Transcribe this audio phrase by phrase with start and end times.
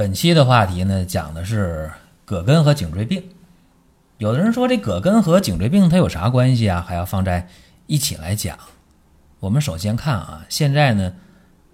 [0.00, 1.90] 本期的话题呢，讲的是
[2.24, 3.22] 葛根和颈椎病。
[4.16, 6.80] 有的人说这葛根和颈椎病它有啥关系啊？
[6.80, 7.46] 还要放在
[7.86, 8.58] 一起来讲。
[9.40, 11.12] 我们首先看啊，现在呢，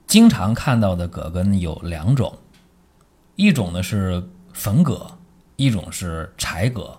[0.08, 2.36] 经常看到的葛根有两种，
[3.36, 4.20] 一种呢是
[4.52, 5.06] 粉葛，
[5.54, 6.98] 一种是柴葛。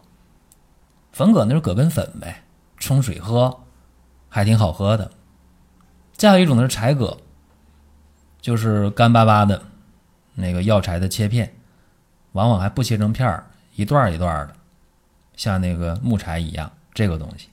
[1.11, 2.41] 粉葛那是葛根粉呗，
[2.77, 3.53] 冲水喝，
[4.29, 5.11] 还挺好喝的。
[6.13, 7.17] 再有一种呢是柴葛，
[8.39, 9.61] 就是干巴巴的。
[10.39, 11.51] 那个药材的切片，
[12.33, 14.55] 往往还不切成片儿，一段一段的，
[15.35, 16.71] 像那个木柴一样。
[16.93, 17.47] 这个东西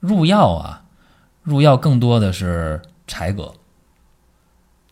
[0.00, 0.84] 入药啊，
[1.42, 3.54] 入药更多的是柴葛。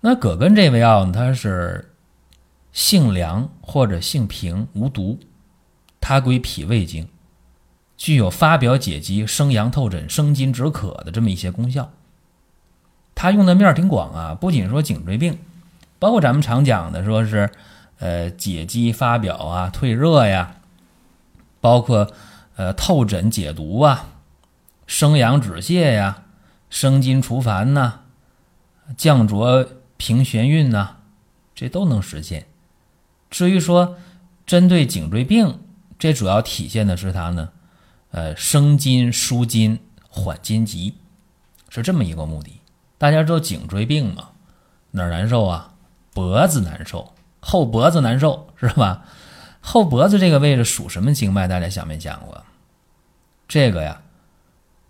[0.00, 1.92] 那葛根这味药呢，它是
[2.72, 5.18] 性凉或者性平，无毒，
[6.00, 7.06] 它归脾胃经，
[7.98, 11.90] 具有发表解肌、生阳透疹、生津止渴的这么一些功效。
[13.14, 15.38] 它用的面儿挺广啊，不仅说颈椎病。
[16.02, 17.48] 包括咱们常讲的，说是，
[18.00, 20.56] 呃，解肌发表啊，退热呀，
[21.60, 22.12] 包括
[22.56, 24.06] 呃透疹解毒啊，
[24.84, 26.24] 生阳止泻呀，
[26.68, 28.00] 生津除烦呐，
[28.96, 29.64] 降浊
[29.96, 30.96] 平眩晕呐，
[31.54, 32.46] 这都能实现。
[33.30, 33.96] 至于说
[34.44, 35.60] 针对颈椎病，
[36.00, 37.50] 这主要体现的是它呢，
[38.10, 40.94] 呃，生津舒筋缓筋急，
[41.68, 42.58] 是这么一个目的。
[42.98, 44.30] 大家知道颈椎病嘛，
[44.90, 45.68] 哪儿难受啊？
[46.12, 49.04] 脖子难受，后脖子难受是吧？
[49.60, 51.46] 后脖子这个位置属什么经脉？
[51.46, 52.44] 大家想没想过？
[53.46, 54.02] 这个呀，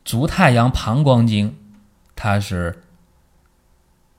[0.04, 1.58] 足太阳膀胱经，
[2.16, 2.82] 它是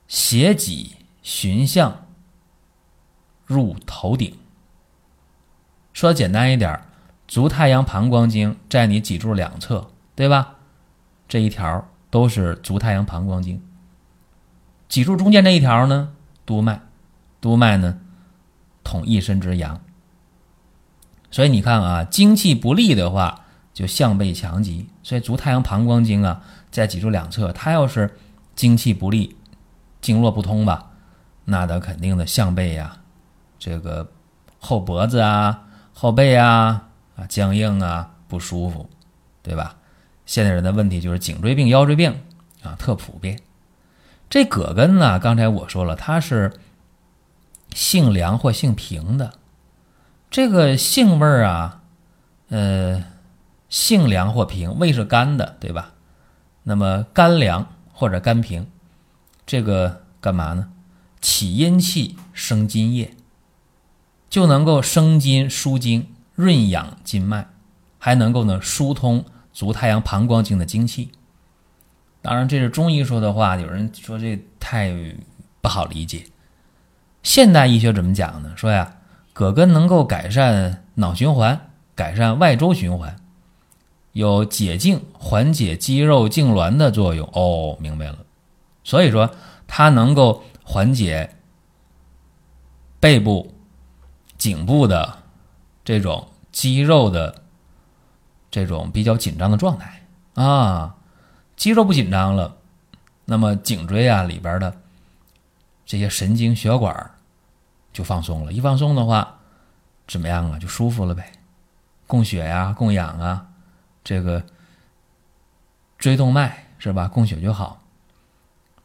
[0.07, 2.05] 斜脊循向
[3.45, 4.37] 入头顶。
[5.91, 6.81] 说简单一点，
[7.27, 10.55] 足太阳膀胱经在你脊柱两侧，对吧？
[11.27, 13.61] 这一条都是足太阳膀胱经。
[14.87, 16.13] 脊柱中间这一条呢，
[16.45, 16.81] 督脉。
[17.43, 17.99] 督脉呢，
[18.85, 19.81] 统一身之阳，
[21.29, 23.41] 所以你看啊，精气不利的话，
[23.73, 24.87] 就项背强疾。
[25.03, 28.15] 所以足太阳膀胱经啊，在脊柱两侧，它要是
[28.55, 29.35] 精气不利、
[29.99, 30.91] 经络不通吧，
[31.43, 32.99] 那它肯定的项背呀，
[33.59, 34.09] 这个
[34.57, 36.87] 后脖子啊、后背啊
[37.17, 38.89] 啊僵硬啊不舒服，
[39.41, 39.75] 对吧？
[40.25, 42.21] 现代人的问题就是颈椎病、腰椎病
[42.63, 43.37] 啊，特普遍。
[44.29, 46.53] 这葛根呢，刚才我说了，它是。
[47.73, 49.33] 性凉或性平的，
[50.29, 51.81] 这个性味儿啊，
[52.49, 53.03] 呃，
[53.69, 55.93] 性凉或平，胃是干的，对吧？
[56.63, 58.67] 那么干凉或者干平，
[59.45, 60.69] 这个干嘛呢？
[61.19, 63.15] 起阴气，生津液，
[64.29, 67.47] 就能够生津舒经，润养筋脉，
[67.97, 71.11] 还能够呢疏通足太阳膀胱经的精气。
[72.21, 74.93] 当然，这是中医说的话，有人说这太
[75.61, 76.25] 不好理解。
[77.23, 78.53] 现代医学怎么讲呢？
[78.55, 78.97] 说呀，
[79.31, 83.15] 葛根能够改善脑循环，改善外周循环，
[84.11, 87.27] 有解痉、缓解肌肉痉挛的作用。
[87.33, 88.17] 哦，明白了。
[88.83, 89.31] 所以说，
[89.65, 91.33] 它能够缓解
[92.99, 93.53] 背部、
[94.37, 95.17] 颈部的
[95.85, 97.41] 这种肌肉的
[98.51, 100.95] 这种比较紧张的状态啊。
[101.55, 102.57] 肌肉不紧张了，
[103.23, 104.75] 那么颈椎啊里边的
[105.93, 107.11] 这些神经血管。
[107.91, 109.37] 就放松了，一放松的话，
[110.07, 110.57] 怎么样啊？
[110.57, 111.31] 就舒服了呗，
[112.07, 113.45] 供血呀，供氧啊，
[114.03, 114.43] 这个
[115.99, 117.07] 椎动脉是吧？
[117.07, 117.79] 供血就好。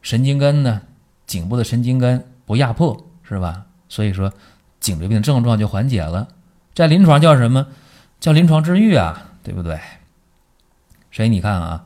[0.03, 0.83] 神经根呢，
[1.27, 3.65] 颈部的神经根不压迫是吧？
[3.89, 4.31] 所以说
[4.79, 6.29] 颈椎病症状就缓解了。
[6.75, 7.67] 在临床叫什么？
[8.21, 9.81] 叫临床治愈啊，对不对？
[11.11, 11.83] 所以你看啊，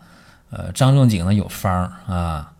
[0.51, 2.52] 呃，张仲景呢有方啊，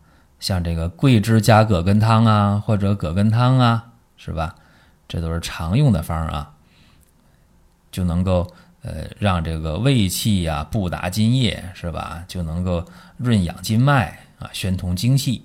[0.43, 3.89] 像这个桂枝加葛根汤啊，或者葛根汤啊。
[4.25, 4.55] 是吧？
[5.09, 6.53] 这都是常用的方啊，
[7.91, 8.49] 就能够
[8.83, 12.23] 呃让这个胃气呀不达津液，是吧？
[12.29, 12.85] 就能够
[13.17, 15.45] 润养筋脉啊，宣通精气。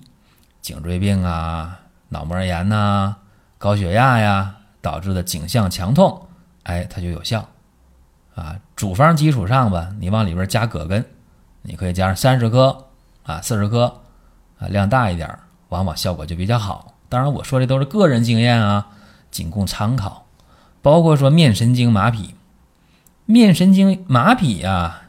[0.62, 1.80] 颈椎病啊、
[2.10, 3.16] 脑膜炎呐、
[3.58, 6.28] 高血压呀导致的颈项强痛，
[6.62, 7.48] 哎，它就有效
[8.36, 8.54] 啊。
[8.76, 11.04] 主方基础上吧，你往里边加葛根，
[11.62, 12.86] 你可以加上三十克
[13.24, 14.00] 啊、四十克
[14.58, 15.28] 啊，量大一点，
[15.68, 16.94] 往往效果就比较好。
[17.08, 18.88] 当然，我说的都是个人经验啊，
[19.30, 20.26] 仅供参考。
[20.80, 22.30] 包括说面神经麻痹，
[23.26, 25.02] 面神经麻痹呀，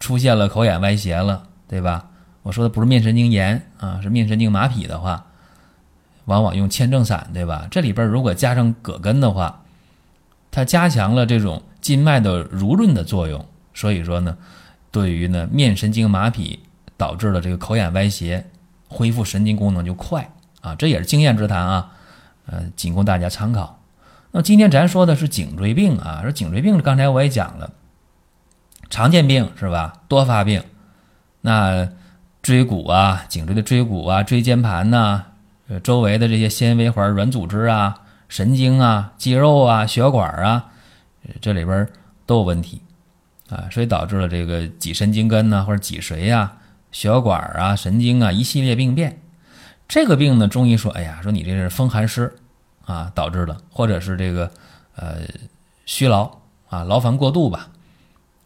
[0.00, 2.06] 出现了口眼歪斜了，对吧？
[2.42, 5.26] 我说的不是面神经炎啊，是面神经麻痹的话，
[6.24, 7.68] 往往用千正散，对吧？
[7.70, 9.62] 这里边如果加上葛根的话，
[10.50, 14.36] 它加强了这种筋脉的濡润的作用，所以说呢，
[14.90, 16.58] 对于呢面神经麻痹
[16.96, 18.44] 导致了这个口眼歪斜，
[18.92, 20.30] 恢复神经功能就快
[20.60, 21.90] 啊，这也是经验之谈啊，
[22.46, 23.80] 呃，仅供大家参考。
[24.30, 27.72] 那今天咱说的是颈椎病啊，说颈椎病，刚才我也讲了，
[28.90, 29.94] 常见病是吧？
[30.06, 30.62] 多发病，
[31.40, 31.88] 那。
[32.42, 35.22] 椎骨啊，颈椎的椎骨啊，椎间盘呐，
[35.68, 40.64] 呃，周围的这些纤维环、软组织啊，神经啊，肌肉啊，血管啊，
[41.40, 41.88] 这里边
[42.26, 42.82] 都有问题
[43.48, 46.52] 啊，所以导致了这个脊神经根呐，或者脊髓呀，
[46.92, 49.20] 血管啊，神经啊，一系列病变。
[49.88, 52.32] 这个病呢，中医说，哎呀，说你这是风寒湿
[52.84, 54.48] 啊导致的，或者是这个
[54.94, 55.22] 呃
[55.86, 56.30] 虚劳
[56.68, 57.70] 啊，劳烦过度吧。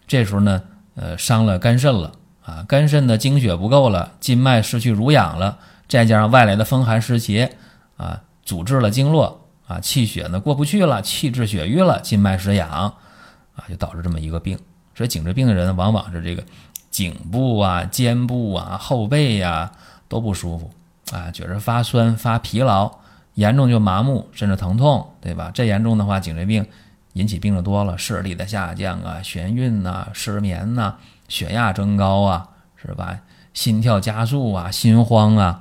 [0.07, 0.63] 这时候呢，
[0.95, 2.13] 呃，伤了肝肾了。
[2.47, 5.59] 啊，肝肾的精血不够了，筋脉失去濡养了，
[5.89, 7.57] 再加上外来的风寒湿邪，
[7.97, 14.57] 啊，阻滞了经络，啊，气血呢过不去了，气滞血瘀了，筋脉失养，啊，就导致这么一个病。
[14.95, 16.45] 所以颈椎病的人往往是这个
[16.97, 19.71] 颈部啊、肩部啊、后背呀
[20.09, 20.71] 都不舒服，
[21.13, 22.91] 啊，觉着发酸、发疲劳，
[23.35, 25.51] 严重就麻木甚至疼痛，对吧？
[25.55, 26.67] 再严重的话，颈椎病
[27.13, 30.95] 引起病的多了，视力的下降啊、眩晕呐、失眠呐。
[31.29, 33.19] 血压增高啊，是吧？
[33.53, 35.61] 心跳加速啊，心慌啊，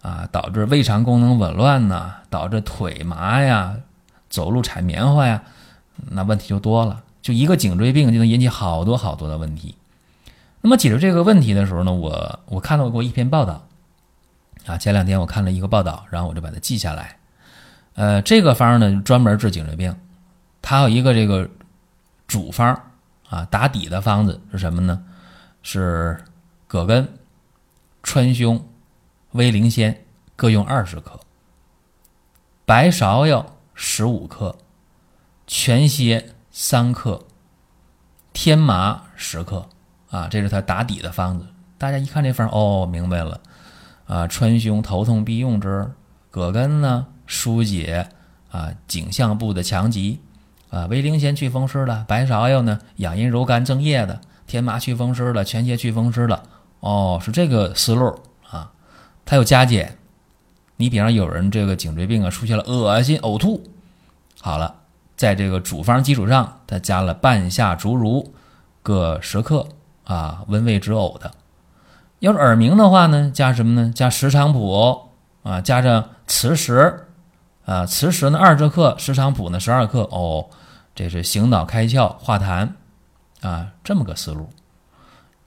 [0.00, 3.74] 啊，导致胃肠功能紊乱呐，导致腿麻呀，
[4.30, 5.42] 走路踩棉花呀，
[6.12, 7.02] 那问题就多了。
[7.20, 9.74] 就一个颈椎病就能引起好多好多的问题。
[10.60, 13.66] 那么解决这个问题的时候呢，我我看到过一篇报道，
[14.66, 17.18] 啊，前两天我看了一个报道，然后我就把它记下来。
[17.94, 19.94] 呃，这个方呢专门治颈椎病，
[20.62, 21.48] 它有一个这个
[22.26, 22.80] 主方。
[23.30, 25.04] 啊，打底的方子是什么呢？
[25.62, 26.18] 是
[26.66, 27.06] 葛根、
[28.02, 28.58] 川芎、
[29.32, 31.20] 威灵仙各用二十克，
[32.64, 33.44] 白芍药
[33.74, 34.56] 十五克，
[35.46, 37.26] 全蝎三克，
[38.32, 39.68] 天麻十克。
[40.10, 41.46] 啊，这是他打底的方子。
[41.76, 43.40] 大家一看这方哦，明白了。
[44.06, 45.90] 啊，川芎头痛必用之，
[46.30, 48.08] 葛根呢疏解
[48.50, 50.20] 啊颈项部的强疾。
[50.70, 56.42] 啊，威灵仙祛风湿的，白芍药呢养阴柔肝正液的，天麻祛风湿的，全蝎祛风湿的。
[56.80, 58.20] 哦，是这个思路
[58.50, 58.72] 啊。
[59.24, 59.96] 它有加减。
[60.76, 63.62] 你比方有人这个颈椎病啊出现了恶心呕吐，
[64.40, 64.74] 好了，
[65.16, 68.32] 在这个主方基础上，它加了半夏竹茹
[68.82, 69.66] 各十克
[70.08, 71.30] 啊，温胃止呕的。
[72.18, 73.92] 要是耳鸣的话呢，加什么呢？
[73.94, 75.10] 加石菖蒲
[75.44, 77.04] 啊，加上磁石。
[77.64, 80.00] 啊，磁石呢二十克，石菖蒲呢十二克。
[80.10, 80.46] 哦，
[80.94, 82.70] 这是醒脑开窍化痰，
[83.42, 84.48] 啊，这么个思路。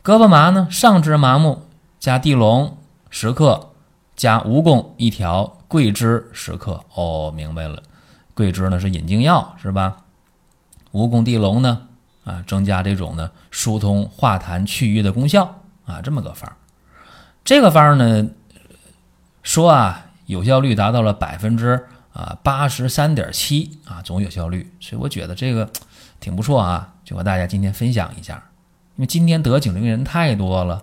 [0.04, 1.64] 胳膊麻呢，上肢麻木，
[2.00, 2.78] 加地龙
[3.10, 3.72] 十克，
[4.16, 6.80] 加蜈蚣一条，桂枝十克。
[6.94, 7.82] 哦，明白了，
[8.36, 9.98] 桂枝呢是引经药，是吧？
[10.92, 11.88] 蜈蚣地龙呢，
[12.32, 16.56] 啊，增加这种呢疏通化痰祛瘀的功效，啊，这么个方儿。
[17.44, 18.30] 这个方儿呢，
[19.44, 21.88] 说啊，有效率达到了百分之。
[22.14, 25.70] 啊，八十三点七啊，总有效率，所以我觉得这个
[26.20, 28.34] 挺不错啊，就和大家今天分享一下。
[28.98, 30.82] 因为今天得颈椎病人太多了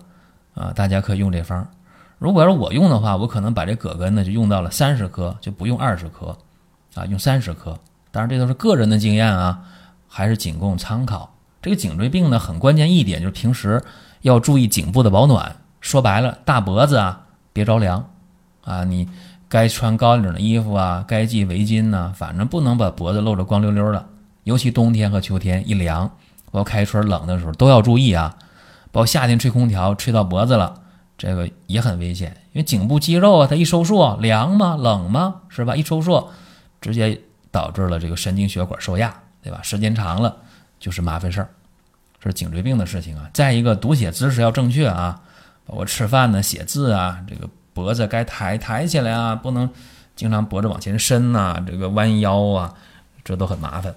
[0.54, 1.68] 啊，大家可以用这方。
[2.16, 6.34] 如果要是我用的话，我可能把这葛根呢就用到了三十克，就不用二十克
[6.94, 7.78] 啊，用三十克。
[8.10, 9.62] 当然这都是个人的经验啊，
[10.08, 11.34] 还是仅供参考。
[11.68, 13.84] 这个颈椎病呢，很关键一点就是平时
[14.22, 15.54] 要注意颈部的保暖。
[15.82, 18.08] 说白了，大脖子啊别着凉
[18.64, 19.06] 啊，你。
[19.50, 24.06] 该穿高领的衣服啊，该系围巾呢，反正不能把脖子露着光溜溜的。
[24.44, 26.06] 尤其冬天和秋天一凉，
[26.50, 28.36] 包括开春冷的时候都要注意啊。
[28.92, 30.82] 包括夏天吹空调吹到脖子了，
[31.16, 34.76] 这个也很危险，因为颈部肌肉啊，它一收缩，凉吗？
[34.76, 35.36] 冷吗？
[35.48, 35.74] 是吧？
[35.74, 36.30] 一收缩，
[36.82, 37.18] 直接
[37.50, 39.60] 导致了这个神经血管受压，对吧？
[39.62, 40.36] 时间长了
[40.78, 41.48] 就是麻烦事儿，
[42.20, 43.30] 这是颈椎病的事情啊。
[43.32, 45.20] 再一个，读写姿势要正确啊，
[45.64, 47.48] 包括吃饭呢、写字啊，这个。
[47.74, 49.70] 脖子该抬抬起来啊，不能
[50.16, 52.74] 经常脖子往前伸呐，这个弯腰啊，
[53.22, 53.94] 这都很麻烦。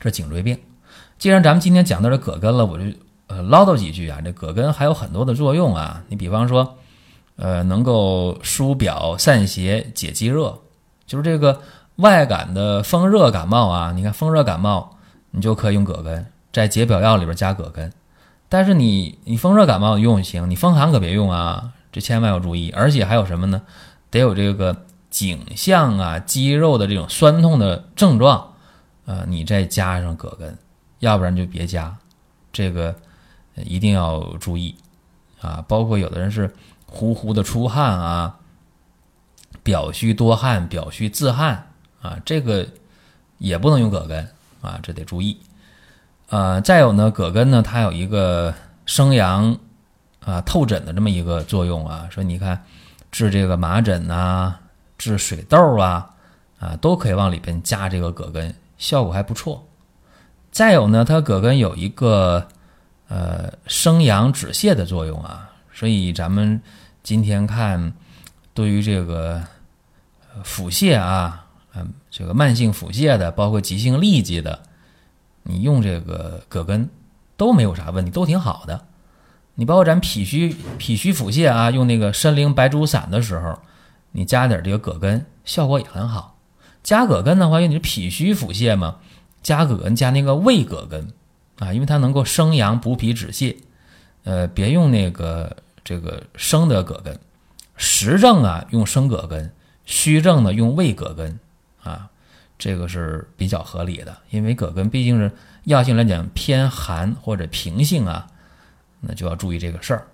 [0.00, 0.58] 这颈椎病，
[1.16, 2.84] 既然咱们今天讲到这葛根了，我就
[3.28, 4.18] 呃唠叨几句啊。
[4.24, 6.76] 这葛根还有很多的作用啊，你比方说，
[7.36, 10.58] 呃，能够疏表散邪解肌热，
[11.06, 11.60] 就是这个
[11.96, 14.96] 外感的风热感冒啊，你看风热感冒，
[15.30, 17.92] 你就可以用葛根，在解表药里边加葛根。
[18.48, 21.72] 但是你你风热感冒用行，你风寒可别用啊。
[21.90, 23.60] 这千万要注意，而且还有什么呢？
[24.08, 28.54] 得有这个颈项啊肌肉的这种酸痛的症状，
[29.04, 30.56] 呃，你再加上葛根，
[31.00, 31.94] 要不然就别加，
[32.50, 32.94] 这个
[33.56, 34.74] 一定要注意
[35.42, 35.62] 啊。
[35.68, 36.50] 包括有的人是
[36.86, 38.38] 呼呼的出汗啊，
[39.62, 42.66] 表虚多汗、表虚自汗啊，这个
[43.36, 44.26] 也不能用葛根
[44.62, 45.38] 啊，这得注意。
[46.32, 48.54] 呃，再有呢，葛根呢，它有一个
[48.86, 49.54] 生阳
[50.20, 52.64] 啊透疹的这么一个作用啊，说你看
[53.10, 54.56] 治这个麻疹呐。
[54.98, 56.08] 治水痘啊，
[56.60, 59.66] 啊，都可以往里边加这个葛根，效果还不错。
[60.52, 62.46] 再有呢，它葛根有一个
[63.08, 66.62] 呃生阳止泻的作用啊，所以咱们
[67.02, 67.92] 今天看
[68.54, 69.42] 对于这个
[70.44, 74.62] 腹泻啊，嗯，这个慢性腹泻的，包括急性痢疾的，
[75.42, 76.88] 你用这个葛根
[77.36, 78.86] 都没有啥问题，都挺好的。
[79.54, 83.58] 你包括咱脾虚脾虚腹泻啊，用那个参苓白术散的时候。
[84.14, 86.36] 你加点这个葛根，效果也很好。
[86.82, 88.96] 加葛根的话，因为你是脾虚腹泻嘛，
[89.42, 91.10] 加葛根加那个胃葛根
[91.58, 93.56] 啊，因为它能够生阳补脾止泻。
[94.24, 97.18] 呃，别用那个这个生的葛根，
[97.74, 99.50] 实症啊用生葛根，
[99.86, 101.40] 虚症呢用胃葛根
[101.82, 102.10] 啊，
[102.62, 104.16] 这个是比较合理的。
[104.30, 105.28] 因为葛根毕竟是
[105.64, 108.28] 药性来讲偏寒或者平性啊，
[109.00, 110.06] 那就要注意这个事儿。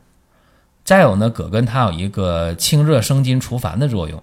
[0.83, 4.23] 再有呢，葛根它有一个清热生津除烦的作用，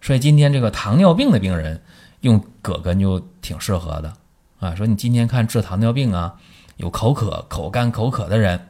[0.00, 1.82] 所以今天这个糖尿病的病人
[2.20, 4.12] 用葛根就挺适合的
[4.60, 4.72] 啊。
[4.76, 6.32] 说你今天看治糖尿病啊，
[6.76, 8.68] 有口渴、口干、口渴的人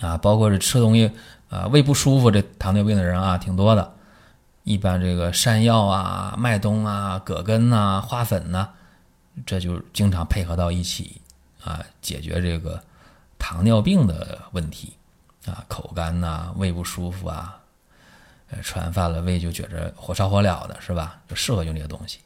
[0.00, 1.10] 啊，包括是吃东西
[1.50, 3.94] 啊胃不舒服这糖尿病的人啊，挺多的。
[4.64, 8.68] 一般这个山药啊、麦冬啊、葛根呐、花粉呐，
[9.44, 11.20] 这就经常配合到一起
[11.64, 12.82] 啊，解决这个
[13.38, 14.94] 糖尿病的问题。
[15.44, 17.58] 啊，口干呐，胃不舒服啊，
[18.48, 21.18] 呃，吃完饭了胃就觉着火烧火燎的，是吧？
[21.28, 22.20] 就适合用这个东西。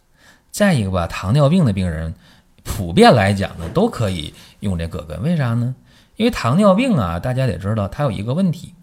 [0.50, 2.14] 再一个吧，糖尿病的病人，
[2.62, 5.22] 普遍来讲呢，都可以用这葛根。
[5.22, 5.74] 为啥呢？
[6.16, 8.74] 因为糖尿病啊，大家得知道，它有一个问题，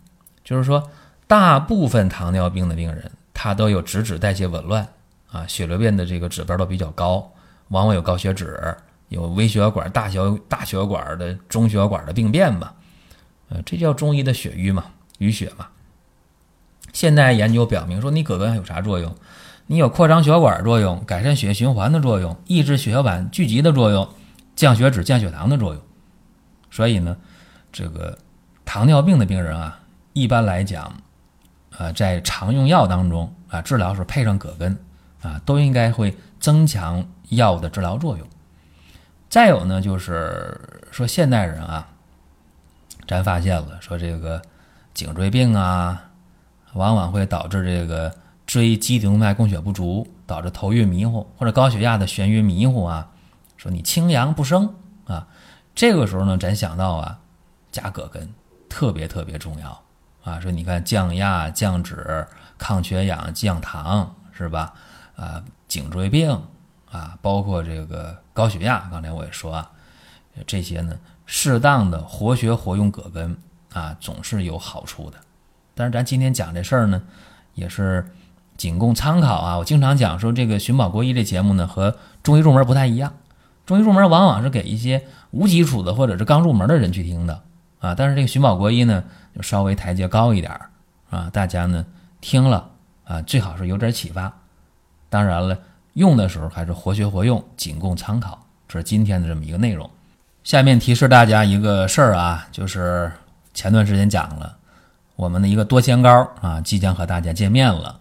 [0.43, 0.89] 就是说，
[1.27, 3.11] 大部分糖尿病的病人，
[3.43, 4.87] 他都有脂质代谢紊乱
[5.29, 7.29] 啊，血流变的这个指标都比较高，
[7.67, 8.73] 往往有高血脂，
[9.09, 12.73] 有微血管、大小大血管的、中血管的病变吧。
[13.49, 14.85] 呃，这叫中医的血瘀嘛，
[15.19, 15.67] 淤血嘛。
[16.93, 19.13] 现代研究表明说，你葛根有啥作用？
[19.67, 24.07] 你有扩张血管作用，改善血液循环的作用，抑制血小板聚集的作用，
[24.55, 25.83] 降血脂、降血糖的作用。
[26.71, 27.17] 所以呢，
[27.73, 28.17] 这个
[28.63, 29.81] 糖尿病的病人啊，
[30.13, 30.93] 一般来讲，
[31.77, 34.77] 啊，在常用药当中啊，治疗时配上葛根
[35.21, 38.27] 啊，都应该会增强药物的治疗作用。
[39.29, 40.59] 再有呢，就是
[40.91, 41.87] 说现代人啊。
[43.05, 44.41] 咱发现了，说这个
[44.93, 46.09] 颈椎病啊，
[46.73, 48.13] 往往会导致这个
[48.47, 53.09] 椎基动脉供血不足，导致头晕迷糊，或者高血压的眩晕迷糊啊。
[53.57, 54.73] 说你清阳不升
[55.05, 55.27] 啊，
[55.75, 57.19] 这个时候呢，咱想到啊，
[57.73, 58.33] 加葛根
[58.69, 59.81] 特别特别重要
[60.23, 60.39] 啊。
[60.39, 62.27] 说你看降压、降脂、
[62.57, 64.73] 抗缺氧、降糖，是吧？
[65.15, 66.41] 啊，颈椎病
[66.91, 69.71] 啊，包括这个高血压，刚才我也说啊，
[70.47, 70.95] 这些呢。
[71.25, 73.37] 适当的活血活用葛根
[73.71, 75.17] 啊，总是有好处的。
[75.73, 77.01] 但是咱今天讲这事儿呢，
[77.53, 78.11] 也是
[78.57, 79.57] 仅供参考啊。
[79.57, 83.13] 我经常讲说，这个寻宝国医这节目呢，和中医入门不太一样。
[83.65, 87.41] 中医入门往往是给一些无基础的或者是刚入门的人去听的
[87.83, 87.93] 啊。
[87.93, 89.03] 但是这个寻宝国医呢，
[89.35, 90.69] 就稍微台阶高一点儿
[91.09, 91.29] 啊。
[91.31, 91.85] 大家呢
[92.21, 92.67] 听了
[93.03, 94.31] 啊，最好是有点启发。
[95.09, 95.59] 当然了，
[95.93, 98.39] 用的时候还是活学活用，仅供参考。
[98.67, 99.87] 这是今天的这么一个内容。
[100.43, 103.11] 下面提示大家一个事儿啊，就是
[103.53, 104.57] 前段时间讲了
[105.15, 107.99] 我们的一个多仙膏啊，即将和大家见面了。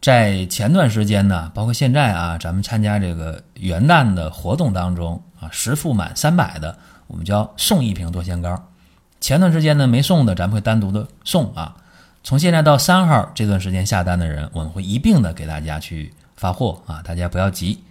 [0.00, 8.64] 在前段时间呢，包括现在啊，咱们参加这个元旦的活动当中啊，实付满三百的，我们叫送一瓶多仙膏。
[9.20, 11.76] 前段时间呢没送的，咱们会单独的送啊。
[12.22, 17.82] 从现在到三号这段时间下单的人，我们会一并的给大家去发货啊，大家不要急。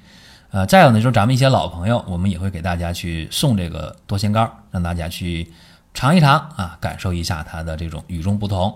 [0.51, 5.51] 呃，再有呢，就是咱们一些老朋友，我们也会给大家去送这个多仙膏，让大家去
[5.93, 8.73] 尝一尝啊，感受一下它的这种与众不同。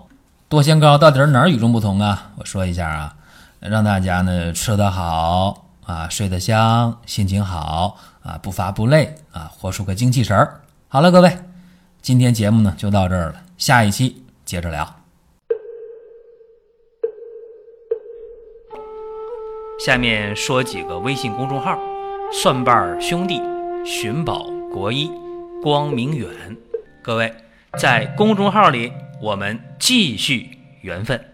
[0.48, 2.30] 多仙膏到底是哪儿与众不同啊？
[2.36, 3.14] 我说一下啊，
[3.60, 10.60] 让大家呢吃得好啊，睡得香，心情好啊，不乏不累啊，活出个精气神儿。
[10.88, 11.38] 好了，各位，
[12.02, 14.84] 今天节目呢就到这儿了，下一期接着聊。
[19.78, 21.78] 下面说几个微信公众号：
[22.32, 23.40] 蒜瓣兄弟、
[23.84, 25.08] 寻宝国医、
[25.62, 26.28] 光明远。
[27.04, 27.32] 各位
[27.78, 31.31] 在公众号里，我们继续缘分。